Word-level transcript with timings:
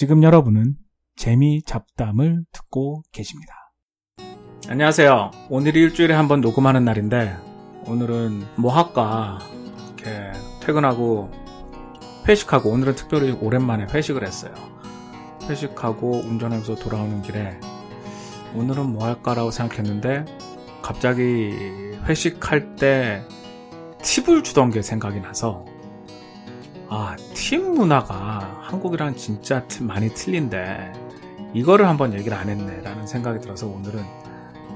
지금 0.00 0.22
여러분은 0.22 0.76
재미 1.14 1.62
잡담을 1.62 2.46
듣고 2.52 3.02
계십니다. 3.12 3.52
안녕하세요. 4.66 5.30
오늘이 5.50 5.78
일주일에 5.78 6.14
한 6.14 6.26
번 6.26 6.40
녹음하는 6.40 6.86
날인데 6.86 7.36
오늘은 7.84 8.46
뭐 8.56 8.72
할까 8.72 9.40
이렇게 9.98 10.32
퇴근하고 10.62 11.30
회식하고 12.26 12.70
오늘은 12.70 12.94
특별히 12.94 13.32
오랜만에 13.32 13.88
회식을 13.92 14.26
했어요. 14.26 14.54
회식하고 15.42 16.12
운전하면서 16.12 16.76
돌아오는 16.76 17.20
길에 17.20 17.60
오늘은 18.54 18.94
뭐 18.94 19.04
할까라고 19.04 19.50
생각했는데 19.50 20.24
갑자기 20.80 21.50
회식할 22.06 22.76
때 22.76 23.22
팁을 24.00 24.44
주던 24.44 24.70
게 24.70 24.80
생각이 24.80 25.20
나서 25.20 25.66
아, 26.92 27.14
팀 27.34 27.74
문화가 27.74 28.58
한국이랑 28.62 29.14
진짜 29.14 29.64
많이 29.80 30.12
틀린데 30.12 30.92
이거를 31.54 31.86
한번 31.86 32.12
얘기를 32.14 32.36
안 32.36 32.48
했네라는 32.48 33.06
생각이 33.06 33.38
들어서 33.38 33.68
오늘은 33.68 34.02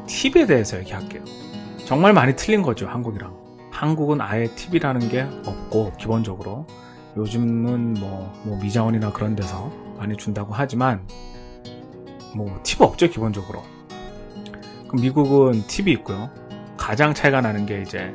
팁에 0.06 0.46
대해서 0.46 0.78
얘기할게요. 0.78 1.24
정말 1.84 2.12
많이 2.12 2.36
틀린 2.36 2.62
거죠, 2.62 2.86
한국이랑. 2.88 3.36
한국은 3.72 4.20
아예 4.20 4.46
팁이라는 4.46 5.08
게 5.08 5.22
없고 5.44 5.92
기본적으로 5.98 6.66
요즘은 7.16 7.94
뭐, 7.94 8.32
뭐 8.44 8.58
미자원이나 8.62 9.12
그런 9.12 9.34
데서 9.34 9.72
많이 9.98 10.16
준다고 10.16 10.52
하지만 10.54 11.06
뭐 12.36 12.60
팁 12.62 12.80
없죠, 12.80 13.08
기본적으로. 13.10 13.62
그럼 14.86 15.02
미국은 15.02 15.66
팁이 15.66 15.90
있고요. 15.92 16.30
가장 16.76 17.12
차이가 17.12 17.40
나는 17.40 17.66
게 17.66 17.82
이제 17.82 18.14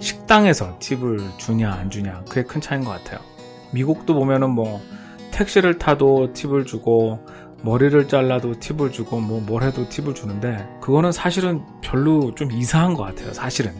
식당에서 0.00 0.78
팁을 0.78 1.20
주냐 1.36 1.70
안 1.72 1.90
주냐 1.90 2.22
그게 2.26 2.42
큰 2.42 2.62
차이인 2.62 2.84
것 2.84 2.90
같아요. 2.92 3.33
미국도 3.74 4.14
보면은 4.14 4.50
뭐 4.50 4.80
택시를 5.32 5.78
타도 5.78 6.32
팁을 6.32 6.64
주고 6.64 7.18
머리를 7.62 8.08
잘라도 8.08 8.58
팁을 8.58 8.92
주고 8.92 9.20
뭐 9.20 9.40
뭘 9.40 9.62
해도 9.62 9.88
팁을 9.88 10.14
주는데 10.14 10.66
그거는 10.80 11.12
사실은 11.12 11.62
별로 11.82 12.34
좀 12.34 12.52
이상한 12.52 12.94
것 12.94 13.02
같아요. 13.04 13.32
사실은. 13.32 13.72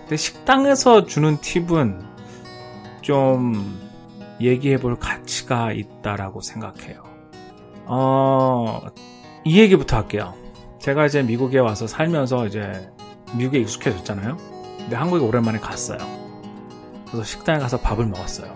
근데 0.00 0.16
식당에서 0.16 1.06
주는 1.06 1.38
팁은 1.40 2.00
좀 3.02 3.78
얘기해 4.40 4.78
볼 4.78 4.98
가치가 4.98 5.72
있다라고 5.72 6.40
생각해요. 6.40 7.02
어, 7.86 8.80
이 9.44 9.58
얘기부터 9.60 9.96
할게요. 9.96 10.34
제가 10.78 11.06
이제 11.06 11.22
미국에 11.22 11.58
와서 11.58 11.86
살면서 11.86 12.46
이제 12.46 12.90
미국에 13.36 13.58
익숙해졌잖아요. 13.60 14.36
근데 14.78 14.96
한국에 14.96 15.22
오랜만에 15.24 15.58
갔어요. 15.58 15.98
그래서 17.06 17.24
식당에 17.24 17.58
가서 17.58 17.78
밥을 17.80 18.06
먹었어요. 18.06 18.54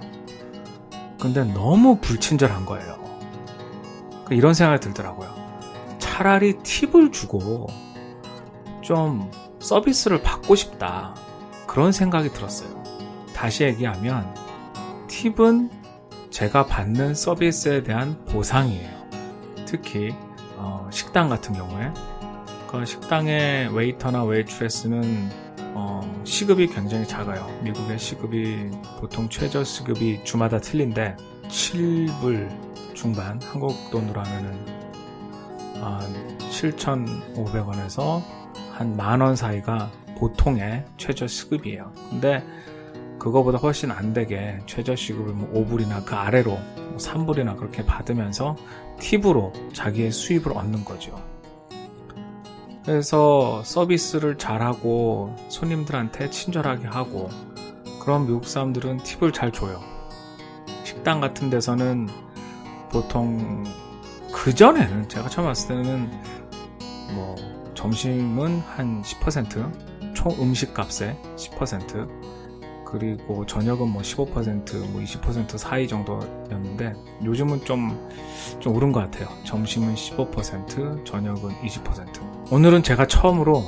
근데 1.23 1.45
너무 1.45 1.99
불친절한 2.01 2.67
거예요. 2.67 2.99
그 4.25 4.35
이런 4.35 4.55
생각이 4.55 4.81
들더라고요. 4.81 5.33
차라리 6.01 6.59
팁을 6.59 7.13
주고 7.13 7.69
좀 8.81 9.31
서비스를 9.61 10.21
받고 10.23 10.57
싶다. 10.57 11.15
그런 11.69 11.93
생각이 11.93 12.33
들었어요. 12.33 12.83
다시 13.37 13.63
얘기하면 13.63 14.35
팁은 15.07 15.71
제가 16.31 16.67
받는 16.67 17.15
서비스에 17.15 17.85
대한 17.85 18.25
보상이에요. 18.25 18.91
특히 19.65 20.13
어, 20.57 20.89
식당 20.91 21.29
같은 21.29 21.55
경우에 21.55 21.93
그 22.67 22.85
식당의 22.85 23.73
웨이터나 23.73 24.25
웨이트레스는 24.25 25.31
어, 25.75 26.23
시급이 26.25 26.67
굉장히 26.69 27.07
작아요. 27.07 27.47
미국의 27.63 27.99
시급이 27.99 28.71
보통 29.01 29.29
최저 29.29 29.65
시급이 29.65 30.23
주마다 30.25 30.59
틀린데 30.61 31.17
7불 31.49 32.95
중반 32.95 33.41
한국 33.43 33.75
돈으로 33.91 34.21
하면은 34.23 34.67
한 35.81 36.39
7,500원에서 36.39 38.23
한 38.73 38.97
만 38.97 39.21
원 39.21 39.35
사이가 39.37 39.91
보통의 40.19 40.85
최저 40.99 41.27
시급이에요. 41.27 41.93
근데 42.11 42.45
그거보다 43.19 43.59
훨씬 43.59 43.91
안 43.91 44.13
되게 44.13 44.59
최저 44.67 44.95
시급을 44.95 45.33
뭐 45.33 45.53
5불이나 45.65 46.05
그 46.05 46.15
아래로 46.15 46.51
뭐 46.53 46.97
3불이나 46.99 47.57
그렇게 47.57 47.85
받으면서 47.85 48.57
팁으로 49.01 49.53
자기의 49.73 50.11
수입을 50.13 50.53
얻는 50.57 50.85
거죠. 50.85 51.15
그래서 52.85 53.63
서비스를 53.65 54.39
잘하고 54.39 55.37
손님들한테 55.49 56.31
친절하게 56.31 56.89
하고 56.89 57.29
그런 58.01 58.27
미국 58.27 58.45
사람들은 58.45 58.99
팁을 58.99 59.33
잘 59.33 59.53
줘요. 59.53 59.81
식당 60.85 61.21
같은 61.21 61.49
데서는 61.49 62.09
보통 62.91 63.65
그전에는 64.33 65.09
제가 65.09 65.29
처음 65.29 65.47
왔을 65.47 65.69
때는 65.69 66.11
뭐 67.15 67.37
점심은 67.75 68.61
한 68.61 69.03
10%총 69.03 70.33
음식 70.41 70.75
값의 70.75 71.17
10% 71.37 72.33
그리고 72.85 73.47
저녁은 73.47 73.89
뭐 73.89 74.03
15%뭐 74.03 75.01
20% 75.01 75.57
사이 75.57 75.89
정도였는데 75.89 76.95
요즘은 77.25 77.65
좀, 77.65 78.11
좀 78.61 78.77
오른 78.77 78.93
것 78.93 79.01
같아요. 79.01 79.29
점심은 79.45 79.95
15% 79.95 81.05
저녁은 81.07 81.55
20% 81.63 82.42
오늘은 82.53 82.83
제가 82.83 83.07
처음으로 83.07 83.65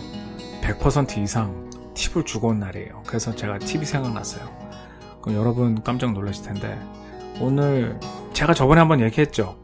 100% 0.61 1.17
이상 1.17 1.71
팁을 1.95 2.27
주고 2.27 2.49
온 2.49 2.61
날이에요. 2.61 3.03
그래서 3.06 3.34
제가 3.34 3.59
팁이 3.59 3.87
생각났어요. 3.87 4.47
그럼 5.22 5.39
여러분 5.39 5.83
깜짝 5.83 6.12
놀라실 6.12 6.45
텐데 6.45 6.78
오늘 7.41 7.99
제가 8.34 8.53
저번에 8.53 8.81
한번 8.81 9.00
얘기했죠. 9.00 9.56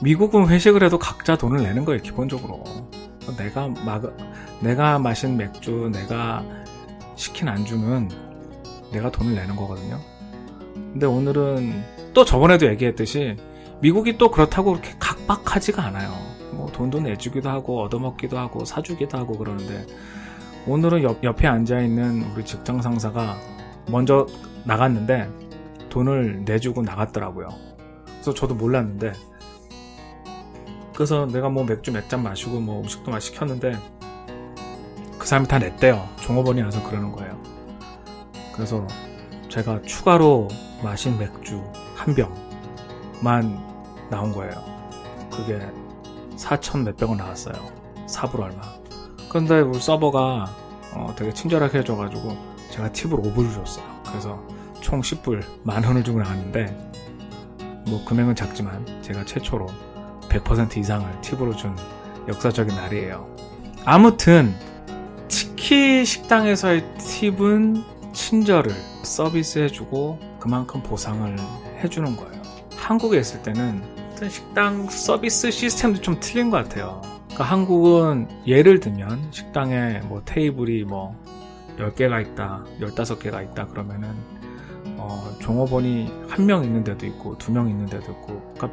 미국은 0.00 0.48
회식을 0.48 0.82
해도 0.82 0.98
각자 0.98 1.36
돈을 1.36 1.62
내는 1.62 1.84
거예요, 1.84 2.00
기본적으로. 2.00 2.64
내가 3.36 3.68
막, 3.68 4.16
내가 4.60 4.98
마신 4.98 5.36
맥주, 5.36 5.90
내가 5.92 6.42
시킨 7.14 7.46
안주는 7.46 8.08
내가 8.90 9.10
돈을 9.10 9.34
내는 9.34 9.54
거거든요. 9.54 10.00
근데 10.72 11.04
오늘은 11.04 11.84
또 12.14 12.24
저번에도 12.24 12.68
얘기했듯이 12.68 13.36
미국이 13.82 14.16
또 14.16 14.30
그렇다고 14.30 14.70
그렇게 14.72 14.94
각박하지가 14.98 15.84
않아요. 15.84 16.31
뭐 16.82 16.90
돈도 16.90 17.00
내주기도 17.00 17.48
하고 17.48 17.80
얻어먹기도 17.82 18.36
하고 18.36 18.64
사주기도 18.64 19.16
하고 19.16 19.38
그러는데 19.38 19.86
오늘은 20.66 21.02
옆, 21.04 21.22
옆에 21.22 21.46
앉아있는 21.46 22.32
우리 22.32 22.44
직장 22.44 22.82
상사가 22.82 23.36
먼저 23.88 24.26
나갔는데 24.64 25.28
돈을 25.90 26.44
내주고 26.44 26.82
나갔더라고요. 26.82 27.48
그래서 28.06 28.34
저도 28.34 28.54
몰랐는데 28.54 29.12
그래서 30.94 31.26
내가 31.26 31.48
뭐 31.48 31.64
맥주 31.64 31.92
몇 31.92 32.08
잔 32.08 32.22
마시고 32.22 32.60
뭐 32.60 32.80
음식도 32.80 33.10
막 33.10 33.20
시켰는데 33.20 33.76
그 35.18 35.26
사람이 35.26 35.46
다 35.46 35.58
냈대요. 35.58 36.08
종업원이 36.20 36.62
와서 36.62 36.82
그러는 36.82 37.12
거예요. 37.12 37.40
그래서 38.54 38.86
제가 39.48 39.82
추가로 39.82 40.48
마신 40.82 41.16
맥주 41.18 41.62
한 41.94 42.14
병만 42.14 43.58
나온 44.10 44.32
거예요. 44.32 44.52
그게 45.30 45.58
4천 46.42 46.82
몇백 46.82 47.08
원 47.08 47.18
나왔어요. 47.18 47.54
4불 48.06 48.40
얼마. 48.40 48.60
근데 49.30 49.60
우리 49.60 49.80
서버가 49.80 50.50
어 50.94 51.14
되게 51.16 51.32
친절하게 51.32 51.78
해줘가지고 51.78 52.36
제가 52.70 52.92
팁을 52.92 53.18
5불 53.18 53.54
줬어요. 53.54 53.84
그래서 54.06 54.42
총 54.80 55.00
10불 55.00 55.42
만 55.62 55.84
원을 55.84 56.02
주고 56.02 56.20
나왔는데 56.20 56.90
뭐 57.86 58.04
금액은 58.04 58.34
작지만 58.34 58.84
제가 59.02 59.24
최초로 59.24 59.66
100% 60.28 60.76
이상을 60.76 61.20
팁으로 61.20 61.54
준 61.54 61.76
역사적인 62.28 62.74
날이에요. 62.74 63.34
아무튼 63.84 64.54
특히 65.28 66.04
식당에서의 66.04 66.84
팁은 66.98 67.84
친절을 68.12 68.74
서비스해주고 69.02 70.18
그만큼 70.38 70.82
보상을 70.82 71.36
해주는 71.82 72.16
거예요. 72.16 72.42
한국에 72.76 73.18
있을 73.18 73.42
때는 73.42 73.91
식당 74.28 74.88
서비스 74.88 75.50
시스템도 75.50 76.00
좀 76.00 76.16
틀린 76.20 76.50
것 76.50 76.56
같아요. 76.58 77.00
그러니까 77.26 77.44
한국은 77.44 78.28
예를 78.46 78.80
들면 78.80 79.28
식당에 79.30 80.00
뭐 80.04 80.22
테이블이 80.24 80.84
뭐 80.84 81.16
10개가 81.78 82.20
있다, 82.32 82.64
15개가 82.80 83.42
있다 83.44 83.66
그러면은 83.68 84.10
어, 84.98 85.32
종업원이 85.40 86.10
한 86.28 86.46
명 86.46 86.62
있는 86.64 86.84
데도 86.84 87.06
있고 87.06 87.36
두 87.38 87.52
명 87.52 87.68
있는 87.68 87.86
데도 87.86 88.12
있고 88.12 88.52
그러니까 88.54 88.70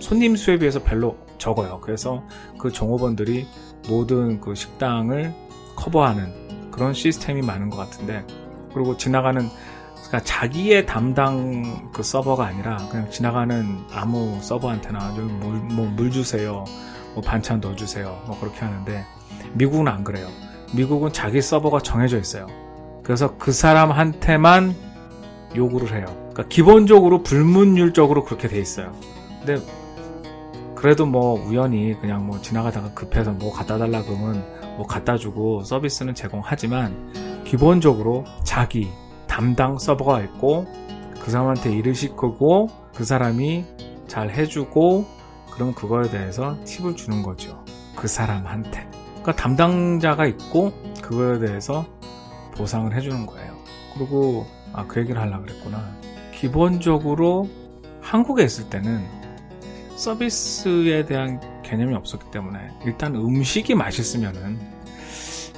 손님 0.00 0.36
수에 0.36 0.58
비해서 0.58 0.82
별로 0.82 1.16
적어요. 1.38 1.80
그래서 1.82 2.22
그 2.58 2.70
종업원들이 2.70 3.46
모든 3.88 4.40
그 4.40 4.54
식당을 4.54 5.32
커버하는 5.76 6.70
그런 6.70 6.92
시스템이 6.92 7.42
많은 7.42 7.70
것 7.70 7.76
같은데 7.76 8.24
그리고 8.74 8.96
지나가는 8.96 9.48
그러니까 10.06 10.20
자기의 10.24 10.86
담당 10.86 11.90
그 11.92 12.02
서버가 12.02 12.46
아니라 12.46 12.76
그냥 12.90 13.10
지나가는 13.10 13.80
아무 13.92 14.38
서버한테나 14.40 15.14
여기 15.18 15.32
물, 15.32 15.56
뭐 15.56 15.86
물 15.86 16.10
주세요, 16.10 16.64
뭐 17.14 17.22
반찬 17.22 17.60
넣어 17.60 17.74
주세요, 17.74 18.22
뭐 18.26 18.38
그렇게 18.38 18.60
하는데 18.60 19.04
미국은 19.54 19.88
안 19.88 20.04
그래요. 20.04 20.28
미국은 20.74 21.12
자기 21.12 21.40
서버가 21.42 21.80
정해져 21.80 22.18
있어요. 22.18 22.46
그래서 23.02 23.36
그 23.38 23.52
사람한테만 23.52 24.74
요구를 25.54 25.94
해요. 25.96 26.06
그러니까 26.32 26.48
기본적으로 26.48 27.22
불문율적으로 27.22 28.24
그렇게 28.24 28.48
돼 28.48 28.60
있어요. 28.60 28.92
근데 29.44 29.64
그래도 30.74 31.06
뭐 31.06 31.42
우연히 31.46 31.96
그냥 32.00 32.26
뭐 32.26 32.40
지나가다가 32.40 32.92
급해서 32.92 33.32
뭐 33.32 33.52
갖다 33.52 33.78
달라 33.78 34.02
그러면 34.02 34.44
뭐 34.76 34.86
갖다 34.86 35.16
주고 35.16 35.62
서비스는 35.62 36.14
제공하지만 36.14 37.42
기본적으로 37.44 38.24
자기 38.44 38.90
담당 39.36 39.76
서버가 39.76 40.22
있고 40.22 40.64
그 41.20 41.30
사람한테 41.30 41.70
일을 41.70 41.94
시키고 41.94 42.70
그 42.94 43.04
사람이 43.04 43.66
잘 44.06 44.30
해주고 44.30 45.04
그럼 45.50 45.74
그거에 45.74 46.08
대해서 46.08 46.56
팁을 46.64 46.96
주는 46.96 47.22
거죠. 47.22 47.62
그 47.94 48.08
사람한테. 48.08 48.88
그러니까 49.10 49.36
담당자가 49.36 50.24
있고 50.24 50.72
그거에 51.02 51.38
대해서 51.38 51.84
보상을 52.54 52.94
해주는 52.96 53.26
거예요. 53.26 53.52
그리고 53.92 54.46
아 54.72 54.86
그 54.88 55.00
얘기를 55.00 55.20
하려고 55.20 55.44
그랬구나. 55.44 55.84
기본적으로 56.32 57.46
한국에 58.00 58.42
있을 58.42 58.70
때는 58.70 59.04
서비스에 59.96 61.04
대한 61.04 61.42
개념이 61.62 61.94
없었기 61.94 62.30
때문에 62.30 62.70
일단 62.86 63.14
음식이 63.14 63.74
맛있으면은 63.74 64.75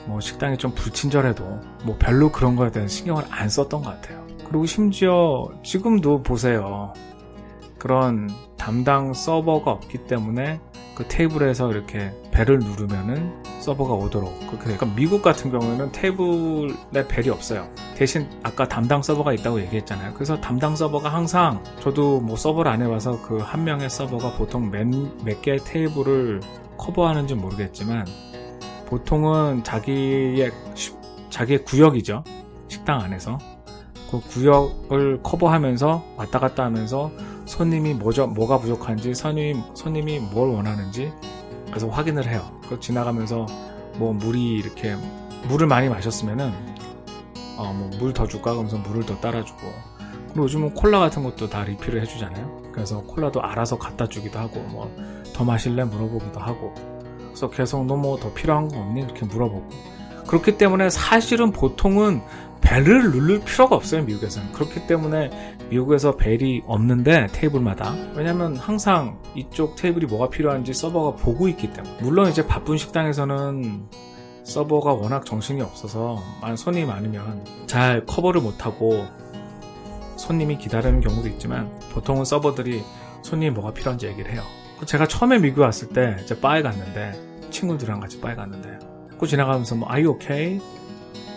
뭐 0.08 0.20
식당이 0.20 0.56
좀 0.56 0.72
불친절해도 0.75 1.44
뭐 1.84 1.96
별로 1.99 2.32
그런 2.32 2.56
거에 2.56 2.70
대한 2.70 2.88
신경을 2.88 3.25
안 3.31 3.49
썼던 3.49 3.82
것 3.82 3.90
같아요. 3.90 4.26
그리고 4.49 4.64
심지어 4.66 5.46
지금도 5.62 6.22
보세요. 6.22 6.93
그런 7.78 8.28
담당 8.56 9.12
서버가 9.12 9.70
없기 9.70 10.06
때문에 10.06 10.60
그 10.96 11.06
테이블에서 11.06 11.70
이렇게 11.70 12.10
벨을 12.32 12.58
누르면은 12.58 13.32
서버가 13.60 13.94
오도록 13.94 14.37
그렇게 14.40 14.64
그러니까 14.64 14.87
미국 14.96 15.22
같은 15.22 15.50
경우에는 15.52 15.93
테이블에 15.93 17.06
벨이 17.06 17.28
없어요. 17.28 17.69
대신 17.94 18.28
아까 18.43 18.66
담당 18.66 19.02
서버가 19.02 19.32
있다고 19.34 19.61
얘기했잖아요. 19.61 20.14
그래서 20.14 20.40
담당 20.40 20.75
서버가 20.75 21.08
항상 21.12 21.62
저도 21.81 22.20
뭐 22.20 22.34
서버를 22.37 22.72
안 22.72 22.82
해봐서 22.82 23.20
그 23.22 23.38
한 23.38 23.64
명의 23.64 23.88
서버가 23.88 24.32
보통 24.32 24.70
몇, 24.70 24.87
몇 25.25 25.40
개의 25.43 25.58
테이블을 25.61 26.40
커버하는지 26.78 27.34
모르겠지만 27.34 28.06
보통은 28.88 29.64
자기의 29.64 30.50
자기의 31.29 31.64
구역이죠. 31.64 32.25
식당 32.69 33.00
안에서 33.00 33.38
그 34.11 34.20
구역을 34.20 35.23
커버하면서 35.23 36.05
왔다 36.17 36.38
갔다 36.38 36.64
하면서 36.64 37.12
손님이 37.44 37.93
뭐죠, 37.94 38.26
뭐가 38.26 38.58
부족한지, 38.58 39.14
손님이, 39.14 39.61
손님이 39.75 40.20
뭘 40.20 40.49
원하는지, 40.49 41.12
그래서 41.67 41.88
확인을 41.88 42.26
해요. 42.26 42.50
그 42.69 42.81
지나가면서 42.81 43.46
뭐 43.96 44.12
물이 44.14 44.55
이렇게, 44.55 44.96
물을 45.49 45.67
많이 45.67 45.88
마셨으면은, 45.88 46.52
어, 47.58 47.73
뭐 47.73 47.90
물 47.99 48.12
더 48.14 48.26
줄까? 48.26 48.52
그러면서 48.52 48.79
물을 48.79 49.05
더 49.05 49.19
따라주고. 49.20 49.61
그리고 50.29 50.44
요즘은 50.44 50.75
콜라 50.75 50.99
같은 50.99 51.23
것도 51.23 51.49
다 51.50 51.64
리필을 51.64 52.00
해주잖아요. 52.02 52.70
그래서 52.73 53.02
콜라도 53.02 53.43
알아서 53.43 53.76
갖다 53.79 54.06
주기도 54.06 54.38
하고, 54.38 54.61
뭐, 54.61 54.94
더 55.35 55.44
마실래? 55.44 55.85
물어보기도 55.85 56.40
하고. 56.40 56.75
그래서 57.38 57.50
계속 57.50 57.87
너 57.87 57.94
뭐 57.96 58.19
더 58.19 58.32
필요한 58.35 58.67
거 58.69 58.79
없니? 58.79 59.00
이렇게 59.02 59.25
물어보고. 59.25 59.69
그렇기 60.26 60.58
때문에 60.58 60.90
사실은 60.90 61.52
보통은 61.52 62.20
벨을 62.61 63.12
누를 63.12 63.40
필요가 63.44 63.76
없어요, 63.76 64.02
미국에서는. 64.02 64.52
그렇기 64.52 64.88
때문에 64.88 65.56
미국에서 65.70 66.17
벨이 66.17 66.62
없는데 66.67 67.29
테이블마다. 67.32 67.94
왜냐면 68.17 68.56
항상 68.56 69.20
이쪽 69.37 69.76
테이블이 69.76 70.06
뭐가 70.06 70.29
필요한지 70.31 70.73
서버가 70.75 71.17
보고 71.23 71.46
있기 71.49 71.73
때문에. 71.73 71.99
물론 72.02 72.29
이제 72.29 72.44
바쁜 72.44 72.76
식당에서는 72.76 73.85
서버가 74.43 74.94
워낙 74.94 75.25
정신이 75.25 75.62
없어서 75.62 76.20
손님이 76.56 76.87
많으면 76.87 77.44
잘 77.67 78.05
커버를 78.05 78.40
못하고 78.40 79.06
손님이 80.17 80.58
기다리는 80.58 81.00
경우도 81.00 81.29
있지만 81.29 81.70
보통은 81.93 82.25
서버들이 82.25 82.82
손님이 83.23 83.52
뭐가 83.52 83.73
필요한지 83.73 84.06
얘기를 84.08 84.32
해요. 84.32 84.43
제가 84.85 85.06
처음에 85.06 85.38
미국에 85.38 85.62
왔을 85.62 85.88
때 85.88 86.17
이제 86.23 86.38
바에 86.40 86.62
갔는데 86.62 87.27
친구들이랑 87.50 88.00
같이 88.00 88.20
바에 88.20 88.34
갔는데 88.34 88.78
그 89.18 89.26
지나가면서 89.26 89.74
뭐 89.74 89.88
you 89.90 90.10
okay? 90.10 90.60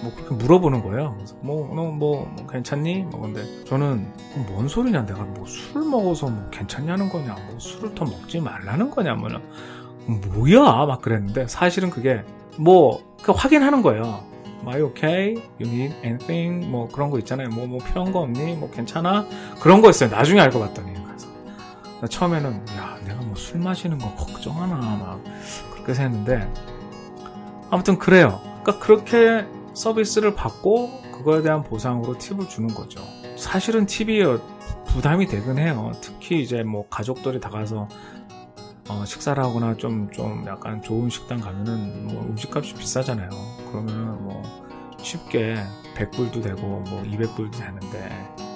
뭐 0.03 0.11
그렇게 0.15 0.33
물어보는 0.35 0.81
거예요. 0.83 1.15
뭐, 1.41 1.67
너 1.75 1.83
뭐, 1.91 2.25
뭐, 2.35 2.47
괜찮니? 2.47 3.03
뭐 3.11 3.21
근데 3.21 3.43
저는 3.65 4.07
뭔 4.47 4.67
소리냐? 4.67 5.05
내가 5.05 5.23
뭐 5.23 5.45
술 5.45 5.83
먹어서 5.83 6.27
뭐 6.27 6.47
괜찮냐는 6.51 7.07
거냐? 7.09 7.35
뭐 7.49 7.59
술을 7.59 7.93
더 7.93 8.05
먹지 8.05 8.39
말라는 8.39 8.89
거냐? 8.89 9.13
뭐 9.15 9.29
뭐야? 10.07 10.85
막 10.85 11.01
그랬는데 11.01 11.47
사실은 11.47 11.89
그게 11.91 12.23
뭐그 12.57 13.31
확인하는 13.31 13.81
거예요. 13.83 14.23
Are 14.67 14.79
you 14.81 14.89
okay? 14.91 15.35
You 15.59 15.67
need 15.71 15.95
anything? 16.03 16.67
뭐 16.67 16.87
그런 16.87 17.09
거 17.09 17.17
있잖아요. 17.19 17.49
뭐, 17.49 17.65
뭐 17.67 17.79
필요한 17.79 18.11
거 18.11 18.19
없니? 18.21 18.55
뭐 18.55 18.69
괜찮아? 18.71 19.25
그런 19.59 19.81
거였어요. 19.81 20.09
나중에 20.09 20.39
알고 20.41 20.59
봤더니. 20.59 20.91
그래서 21.97 22.07
처음에는 22.07 22.65
야, 22.77 22.97
내가 23.05 23.21
뭐 23.21 23.35
술 23.35 23.59
마시는 23.59 23.99
거 23.99 24.13
걱정하나? 24.15 24.75
막 24.75 25.23
그렇게 25.81 25.93
생각했는데 25.93 26.51
아무튼 27.69 27.97
그래요. 27.97 28.41
그러니까 28.63 28.79
그렇게 28.79 29.45
서비스를 29.73 30.35
받고 30.35 31.01
그거에 31.11 31.41
대한 31.41 31.63
보상으로 31.63 32.17
팁을 32.17 32.47
주는 32.47 32.73
거죠. 32.73 33.01
사실은 33.37 33.85
팁이 33.85 34.21
부담이 34.87 35.27
되긴 35.27 35.57
해요. 35.57 35.91
특히 36.01 36.41
이제 36.41 36.63
뭐 36.63 36.87
가족들이 36.89 37.39
다 37.39 37.49
가서 37.49 37.87
어 38.89 39.05
식사를 39.05 39.41
하거나 39.41 39.75
좀, 39.75 40.09
좀 40.11 40.43
약간 40.47 40.81
좋은 40.81 41.09
식당 41.09 41.39
가면은 41.39 42.07
뭐 42.07 42.23
음식값이 42.23 42.73
비싸잖아요. 42.75 43.29
그러면은 43.71 44.21
뭐 44.23 44.41
쉽게 44.97 45.55
100불도 45.95 46.43
되고 46.43 46.61
뭐 46.61 47.03
200불도 47.03 47.57
되는데 47.57 48.09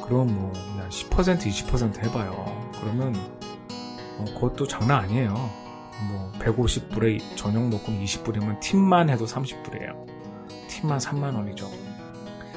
그럼 0.05 0.27
뭐 0.35 0.51
그냥 0.51 0.89
10% 0.89 1.37
20% 1.39 2.03
해봐요. 2.03 2.71
그러면 2.81 3.15
어 4.17 4.25
그것도 4.33 4.67
장난 4.67 5.03
아니에요. 5.03 5.64
뭐 6.09 6.31
150불에 6.39 7.21
저녁 7.35 7.67
먹금 7.69 7.99
20불이면 8.03 8.59
팁만 8.59 9.09
해도 9.09 9.25
30불이에요. 9.25 10.05
팁만 10.67 10.99
3만 10.99 11.35
원이죠. 11.35 11.69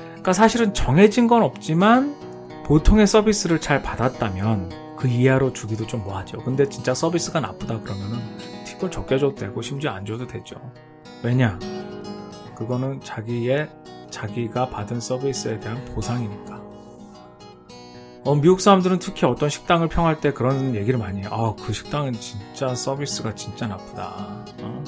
그러니까 0.07 0.33
사실은 0.33 0.75
정해진 0.75 1.27
건 1.29 1.43
없지만 1.43 2.17
보통의 2.65 3.07
서비스를 3.07 3.61
잘 3.61 3.83
받았다면 3.83 4.97
그 4.97 5.07
이하로 5.09 5.53
주기도 5.53 5.87
좀 5.87 6.03
뭐하죠. 6.03 6.39
근데 6.39 6.69
진짜 6.69 6.93
서비스가 6.93 7.41
나쁘다 7.41 7.81
그러면은 7.81 8.19
팁을 8.65 8.91
적게 8.91 9.19
줘도 9.19 9.35
되고 9.37 9.63
심지어 9.63 9.93
안 9.93 10.05
줘도 10.05 10.27
되죠. 10.27 10.57
왜냐? 11.23 11.59
그거는 12.57 13.01
자기의 13.01 13.71
자기가 14.11 14.71
받은 14.71 15.01
서비스에 15.01 15.61
대한 15.61 15.85
보상이니까. 15.95 16.48
어, 18.25 18.35
미국 18.35 18.61
사람들은 18.61 18.99
특히 18.99 19.27
어떤 19.27 19.49
식당을 19.49 19.89
평할 19.89 20.21
때 20.21 20.33
그런 20.33 20.75
얘기를 20.75 20.99
많이 20.99 21.21
해요. 21.21 21.29
아, 21.33 21.55
그 21.63 21.73
식당은 21.73 22.13
진짜 22.15 22.75
서비스가 22.75 23.35
진짜 23.35 23.67
나쁘다. 23.67 24.45
어? 24.63 24.85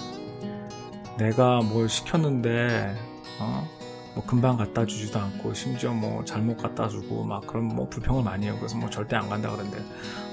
내가 1.18 1.60
뭘 1.62 1.88
시켰는데 1.88 2.94
어? 3.40 3.68
뭐 4.14 4.24
금방 4.26 4.56
갖다 4.56 4.84
주지도 4.84 5.20
않고 5.20 5.54
심지어 5.54 5.92
뭐 5.92 6.24
잘못 6.24 6.56
갖다 6.56 6.88
주고 6.88 7.22
막 7.24 7.46
그런 7.46 7.64
뭐 7.64 7.88
불평을 7.88 8.24
많이 8.24 8.46
해요. 8.46 8.56
그래서 8.58 8.76
뭐 8.76 8.90
절대 8.90 9.16
안 9.16 9.28
간다 9.28 9.50
그러는데 9.50 9.78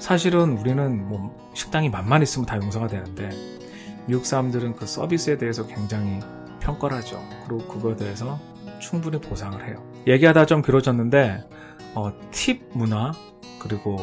사실은 0.00 0.58
우리는 0.58 1.08
뭐 1.08 1.52
식당이 1.54 1.88
만만 1.88 2.22
있으면 2.22 2.46
다 2.46 2.56
용서가 2.56 2.88
되는데 2.88 3.30
미국 4.06 4.26
사람들은 4.26 4.74
그 4.74 4.86
서비스에 4.86 5.38
대해서 5.38 5.66
굉장히 5.66 6.18
평가를 6.60 6.96
하죠. 6.98 7.22
그리고 7.46 7.66
그거에 7.68 7.94
대해서 7.94 8.38
충분히 8.80 9.20
보상을 9.20 9.64
해요. 9.66 9.82
얘기하다 10.06 10.46
좀 10.46 10.62
길어졌는데 10.62 11.44
어, 11.94 12.12
팁 12.30 12.62
문화 12.72 13.12
그리고 13.58 13.96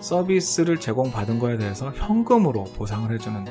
서비스를 0.00 0.80
제공받은 0.80 1.38
거에 1.38 1.56
대해서 1.56 1.90
현금으로 1.92 2.64
보상을 2.64 3.10
해주는 3.12 3.44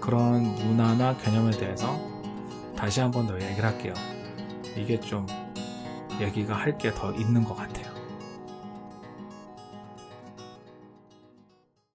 그런 0.00 0.42
문화나 0.54 1.16
개념에 1.16 1.50
대해서 1.52 1.98
다시 2.76 3.00
한 3.00 3.10
번 3.10 3.26
더 3.26 3.34
얘기를 3.40 3.64
할게요. 3.64 3.94
이게 4.76 4.98
좀 4.98 5.26
얘기가 6.20 6.54
할 6.54 6.76
게 6.78 6.92
더 6.94 7.12
있는 7.12 7.44
것 7.44 7.54
같아요. 7.56 7.81